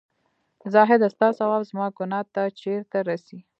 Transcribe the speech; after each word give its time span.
زاهـده 0.73 1.07
سـتـا 1.13 1.27
ثـواب 1.37 1.61
زمـا 1.69 1.87
ګـنـاه 1.97 2.23
تـه 2.33 2.43
چېرته 2.59 2.97
رسـي 3.09 3.37